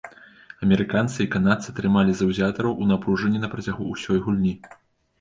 [0.67, 4.61] Амерыканцы і канадцы трымалі заўзятараў у напружанні на працягу ўсёй гульні.